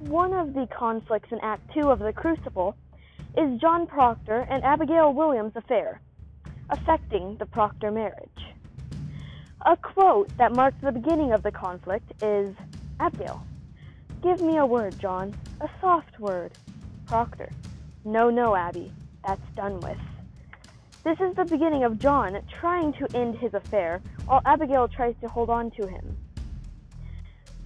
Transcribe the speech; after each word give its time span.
One 0.00 0.32
of 0.32 0.54
the 0.54 0.66
conflicts 0.66 1.30
in 1.30 1.38
Act 1.40 1.74
Two 1.74 1.90
of 1.90 1.98
The 1.98 2.14
Crucible 2.14 2.74
is 3.36 3.60
John 3.60 3.86
Proctor 3.86 4.46
and 4.48 4.64
Abigail 4.64 5.12
Williams' 5.12 5.52
affair, 5.54 6.00
affecting 6.70 7.36
the 7.36 7.44
Proctor 7.44 7.90
marriage. 7.90 8.54
A 9.66 9.76
quote 9.76 10.34
that 10.38 10.54
marks 10.54 10.78
the 10.80 10.90
beginning 10.90 11.32
of 11.32 11.42
the 11.42 11.52
conflict 11.52 12.10
is 12.22 12.56
Abigail, 12.98 13.44
give 14.22 14.40
me 14.40 14.56
a 14.56 14.64
word, 14.64 14.98
John, 14.98 15.34
a 15.60 15.68
soft 15.82 16.18
word. 16.18 16.52
Proctor, 17.06 17.50
no, 18.02 18.30
no, 18.30 18.56
Abby, 18.56 18.90
that's 19.26 19.54
done 19.54 19.80
with. 19.80 19.98
This 21.04 21.20
is 21.20 21.36
the 21.36 21.44
beginning 21.44 21.84
of 21.84 21.98
John 21.98 22.40
trying 22.58 22.94
to 22.94 23.06
end 23.14 23.36
his 23.36 23.52
affair 23.52 24.00
while 24.24 24.40
Abigail 24.46 24.88
tries 24.88 25.14
to 25.20 25.28
hold 25.28 25.50
on 25.50 25.70
to 25.72 25.86
him. 25.86 26.16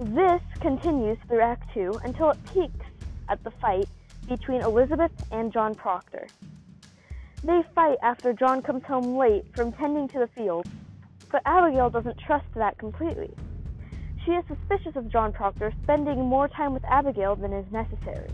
This 0.00 0.40
continues 0.60 1.18
through 1.26 1.40
Act 1.40 1.74
2 1.74 2.02
until 2.04 2.30
it 2.30 2.38
peaks 2.54 2.86
at 3.28 3.42
the 3.42 3.50
fight 3.50 3.88
between 4.28 4.60
Elizabeth 4.60 5.10
and 5.32 5.52
John 5.52 5.74
Proctor. 5.74 6.28
They 7.42 7.62
fight 7.74 7.98
after 8.00 8.32
John 8.32 8.62
comes 8.62 8.84
home 8.84 9.16
late 9.16 9.44
from 9.56 9.72
tending 9.72 10.06
to 10.10 10.20
the 10.20 10.28
fields, 10.28 10.70
but 11.32 11.42
Abigail 11.44 11.90
doesn't 11.90 12.16
trust 12.16 12.46
that 12.54 12.78
completely. 12.78 13.34
She 14.24 14.30
is 14.30 14.44
suspicious 14.46 14.94
of 14.94 15.10
John 15.10 15.32
Proctor 15.32 15.72
spending 15.82 16.24
more 16.24 16.46
time 16.46 16.74
with 16.74 16.84
Abigail 16.84 17.34
than 17.34 17.52
is 17.52 17.66
necessary. 17.72 18.30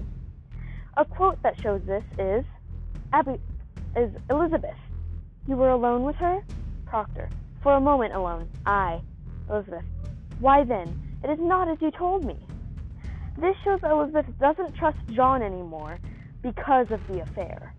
A 0.98 1.04
quote 1.06 1.42
that 1.42 1.58
shows 1.62 1.80
this 1.86 2.04
is, 2.18 2.44
Abby, 3.14 3.40
is 3.96 4.10
Elizabeth. 4.28 4.76
You 5.48 5.56
were 5.56 5.70
alone 5.70 6.02
with 6.02 6.16
her? 6.16 6.44
Proctor. 6.84 7.30
For 7.62 7.72
a 7.72 7.80
moment 7.80 8.12
alone. 8.12 8.50
I. 8.66 9.00
Elizabeth. 9.48 9.84
Why 10.40 10.62
then? 10.64 11.03
It 11.24 11.30
is 11.30 11.38
not 11.40 11.68
as 11.68 11.78
you 11.80 11.90
told 11.90 12.22
me. 12.24 12.36
This 13.38 13.56
shows 13.64 13.80
Elizabeth 13.82 14.26
doesn't 14.38 14.74
trust 14.74 14.98
John 15.16 15.42
anymore 15.42 15.98
because 16.42 16.86
of 16.90 17.00
the 17.08 17.22
affair. 17.22 17.72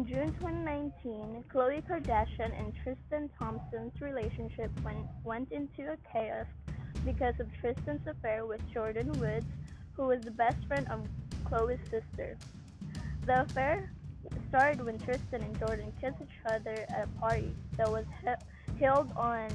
On 0.00 0.06
June 0.06 0.32
2019, 0.40 1.44
Khloe 1.52 1.82
Kardashian 1.86 2.58
and 2.58 2.72
Tristan 2.82 3.28
Thompson's 3.38 4.00
relationship 4.00 4.70
went, 4.82 5.06
went 5.24 5.52
into 5.52 5.92
a 5.92 5.96
chaos 6.10 6.46
because 7.04 7.34
of 7.38 7.46
Tristan's 7.60 8.06
affair 8.06 8.46
with 8.46 8.62
Jordyn 8.72 9.14
Woods, 9.18 9.44
who 9.92 10.06
was 10.06 10.22
the 10.22 10.30
best 10.30 10.56
friend 10.66 10.88
of 10.88 11.06
Khloe's 11.44 11.78
sister. 11.90 12.38
The 13.26 13.42
affair 13.42 13.92
started 14.48 14.82
when 14.86 14.98
Tristan 15.00 15.42
and 15.42 15.60
Jordyn 15.60 15.92
kissed 16.00 16.22
each 16.22 16.50
other 16.50 16.86
at 16.88 17.06
a 17.06 17.20
party 17.20 17.54
that 17.76 17.92
was 17.92 18.06
he- 18.24 18.82
held 18.82 19.12
on 19.16 19.50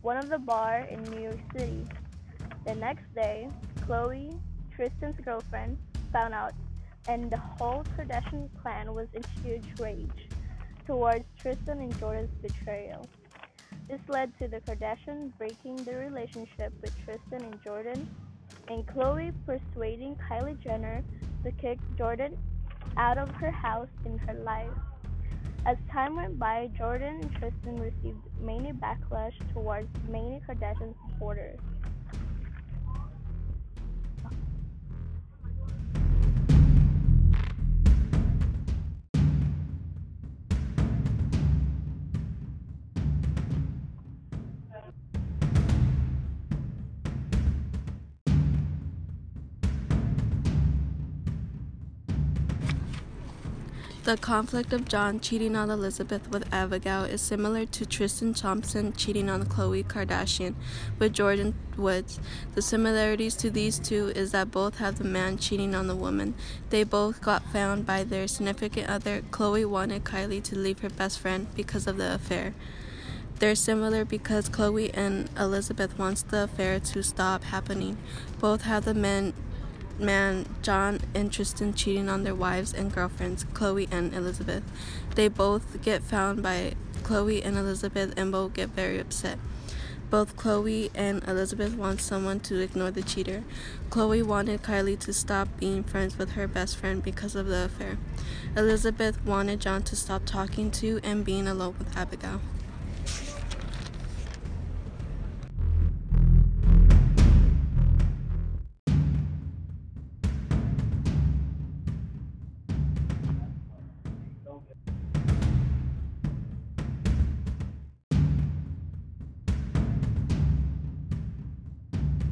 one 0.00 0.16
of 0.16 0.30
the 0.30 0.38
bar 0.38 0.88
in 0.90 1.02
New 1.10 1.20
York 1.20 1.40
City. 1.54 1.84
The 2.64 2.74
next 2.76 3.14
day, 3.14 3.50
Khloe, 3.80 4.40
Tristan's 4.74 5.20
girlfriend, 5.22 5.76
found 6.10 6.32
out 6.32 6.54
and 7.08 7.30
the 7.30 7.36
whole 7.36 7.84
Kardashian 7.96 8.48
clan 8.60 8.94
was 8.94 9.08
in 9.14 9.22
huge 9.42 9.80
rage 9.80 10.28
towards 10.86 11.24
Tristan 11.38 11.80
and 11.80 11.94
Jordyn's 11.98 12.34
betrayal. 12.42 13.06
This 13.88 14.00
led 14.08 14.36
to 14.38 14.48
the 14.48 14.60
Kardashians 14.60 15.36
breaking 15.38 15.76
their 15.76 15.98
relationship 15.98 16.72
with 16.80 16.92
Tristan 17.04 17.42
and 17.44 17.62
Jordyn, 17.62 18.06
and 18.68 18.86
Khloe 18.86 19.32
persuading 19.44 20.16
Kylie 20.28 20.58
Jenner 20.60 21.04
to 21.44 21.52
kick 21.52 21.78
Jordyn 21.96 22.36
out 22.96 23.18
of 23.18 23.30
her 23.30 23.50
house 23.50 23.88
in 24.04 24.18
her 24.18 24.34
life. 24.34 24.70
As 25.64 25.76
time 25.92 26.16
went 26.16 26.38
by, 26.38 26.68
Jordyn 26.78 27.22
and 27.22 27.32
Tristan 27.32 27.76
received 27.76 28.22
many 28.40 28.72
backlash 28.72 29.34
towards 29.52 29.88
many 30.08 30.40
Kardashian 30.48 30.94
supporters. 31.08 31.58
The 54.06 54.16
conflict 54.16 54.72
of 54.72 54.86
John 54.86 55.18
cheating 55.18 55.56
on 55.56 55.68
Elizabeth 55.68 56.30
with 56.30 56.46
Abigail 56.54 57.02
is 57.02 57.20
similar 57.20 57.66
to 57.66 57.84
Tristan 57.84 58.34
Thompson 58.34 58.92
cheating 58.92 59.28
on 59.28 59.46
Khloe 59.46 59.84
Kardashian 59.84 60.54
with 61.00 61.12
Jordyn 61.12 61.54
Woods. 61.76 62.20
The 62.54 62.62
similarities 62.62 63.34
to 63.34 63.50
these 63.50 63.80
two 63.80 64.12
is 64.14 64.30
that 64.30 64.52
both 64.52 64.78
have 64.78 64.98
the 64.98 65.04
man 65.04 65.38
cheating 65.38 65.74
on 65.74 65.88
the 65.88 65.96
woman. 65.96 66.36
They 66.70 66.84
both 66.84 67.20
got 67.20 67.50
found 67.52 67.84
by 67.84 68.04
their 68.04 68.28
significant 68.28 68.88
other. 68.88 69.22
Khloe 69.32 69.68
wanted 69.68 70.04
Kylie 70.04 70.44
to 70.44 70.56
leave 70.56 70.78
her 70.82 70.88
best 70.88 71.18
friend 71.18 71.48
because 71.56 71.88
of 71.88 71.96
the 71.96 72.14
affair. 72.14 72.54
They're 73.40 73.56
similar 73.56 74.04
because 74.04 74.48
Khloe 74.48 74.92
and 74.94 75.28
Elizabeth 75.36 75.98
wants 75.98 76.22
the 76.22 76.44
affair 76.44 76.78
to 76.78 77.02
stop 77.02 77.42
happening. 77.42 77.98
Both 78.38 78.62
have 78.62 78.84
the 78.84 78.94
men 78.94 79.34
man 79.98 80.46
John 80.62 81.00
and 81.14 81.32
Tristan 81.32 81.74
cheating 81.74 82.08
on 82.08 82.24
their 82.24 82.34
wives 82.34 82.72
and 82.72 82.92
girlfriends, 82.92 83.44
Khloe 83.44 83.88
and 83.90 84.14
Elizabeth. 84.14 84.62
They 85.14 85.28
both 85.28 85.82
get 85.82 86.02
found 86.02 86.42
by 86.42 86.74
Khloe 87.02 87.44
and 87.44 87.56
Elizabeth 87.56 88.14
and 88.16 88.32
both 88.32 88.54
get 88.54 88.70
very 88.70 88.98
upset. 88.98 89.38
Both 90.08 90.36
Khloe 90.36 90.90
and 90.94 91.22
Elizabeth 91.26 91.74
want 91.74 92.00
someone 92.00 92.38
to 92.40 92.60
ignore 92.60 92.92
the 92.92 93.02
cheater. 93.02 93.42
Khloe 93.90 94.22
wanted 94.22 94.62
Kylie 94.62 94.98
to 95.00 95.12
stop 95.12 95.48
being 95.58 95.82
friends 95.82 96.16
with 96.16 96.32
her 96.32 96.46
best 96.46 96.76
friend 96.76 97.02
because 97.02 97.34
of 97.34 97.46
the 97.46 97.64
affair. 97.64 97.98
Elizabeth 98.56 99.24
wanted 99.24 99.60
John 99.60 99.82
to 99.82 99.96
stop 99.96 100.22
talking 100.24 100.70
to 100.72 101.00
and 101.02 101.24
being 101.24 101.48
alone 101.48 101.74
with 101.78 101.96
Abigail. 101.96 102.40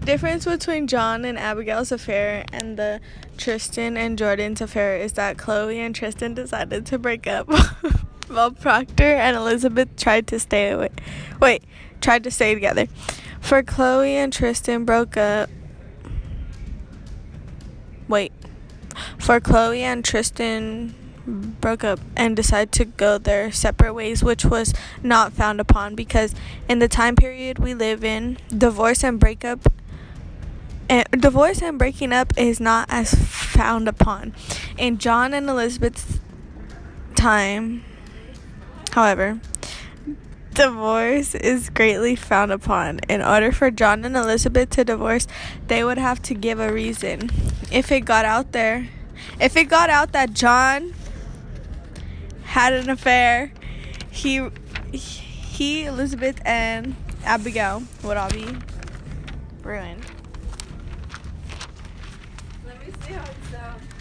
Difference 0.04 0.44
between 0.44 0.86
John 0.86 1.24
and 1.24 1.38
Abigail's 1.38 1.90
affair 1.90 2.44
and 2.52 2.76
the 2.76 3.00
Tristan 3.38 3.96
and 3.96 4.18
Jordyn's 4.18 4.60
affair 4.60 4.98
is 4.98 5.14
that 5.14 5.38
Khloe 5.38 5.78
and 5.78 5.94
Tristan 5.94 6.34
decided 6.34 6.84
to 6.86 6.98
break 6.98 7.26
up 7.26 7.48
while 8.28 8.50
Proctor 8.50 9.14
and 9.14 9.34
Elizabeth 9.34 9.96
tried 9.96 10.26
to 10.26 10.38
stay 10.38 10.68
away. 10.68 10.90
Wait, 11.40 11.64
tried 12.02 12.22
to 12.24 12.30
stay 12.30 12.52
together. 12.52 12.86
For 13.40 13.62
Khloe 13.62 14.10
and 14.10 14.30
Tristan 14.30 14.84
broke 14.84 15.16
up. 15.16 15.48
Wait. 18.06 18.32
For 19.18 19.40
Khloe 19.40 19.78
and 19.78 20.04
Tristan 20.04 20.94
broke 21.62 21.82
up 21.82 21.98
and 22.14 22.36
decided 22.36 22.72
to 22.72 22.84
go 22.84 23.16
their 23.16 23.50
separate 23.50 23.94
ways, 23.94 24.22
which 24.22 24.44
was 24.44 24.74
not 25.02 25.32
found 25.32 25.62
upon 25.62 25.94
because 25.94 26.34
in 26.68 26.78
the 26.78 26.88
time 26.88 27.16
period 27.16 27.58
we 27.58 27.72
live 27.72 28.04
in, 28.04 28.36
divorce 28.54 29.02
and 29.02 29.18
breakup 29.18 29.66
and 30.88 31.06
divorce 31.18 31.62
and 31.62 31.78
breaking 31.78 32.12
up 32.12 32.32
is 32.36 32.60
not 32.60 32.86
as 32.90 33.14
found 33.14 33.88
upon. 33.88 34.34
In 34.76 34.98
John 34.98 35.34
and 35.34 35.48
Elizabeth's 35.48 36.20
time, 37.14 37.84
however, 38.92 39.40
divorce 40.52 41.34
is 41.34 41.70
greatly 41.70 42.16
frowned 42.16 42.52
upon. 42.52 43.00
In 43.08 43.22
order 43.22 43.52
for 43.52 43.70
John 43.70 44.04
and 44.04 44.16
Elizabeth 44.16 44.70
to 44.70 44.84
divorce, 44.84 45.26
they 45.68 45.84
would 45.84 45.98
have 45.98 46.22
to 46.22 46.34
give 46.34 46.60
a 46.60 46.72
reason. 46.72 47.30
If 47.72 47.90
it 47.90 48.02
got 48.02 48.24
out 48.24 48.52
there, 48.52 48.88
if 49.40 49.56
it 49.56 49.64
got 49.64 49.90
out 49.90 50.12
that 50.12 50.32
John 50.32 50.94
had 52.44 52.72
an 52.72 52.90
affair, 52.90 53.52
he 54.10 54.48
he 54.92 55.84
Elizabeth 55.84 56.40
and 56.44 56.94
Abigail 57.24 57.82
would 58.02 58.16
all 58.16 58.30
be 58.30 58.46
ruined 59.62 60.04
we 62.86 62.92
see 63.06 63.12
how 63.12 63.24
it's 63.24 63.50
done. 63.50 63.93